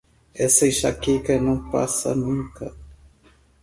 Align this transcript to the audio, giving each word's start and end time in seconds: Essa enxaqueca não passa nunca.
Essa 0.33 0.65
enxaqueca 0.65 1.39
não 1.39 1.69
passa 1.69 2.15
nunca. 2.15 2.73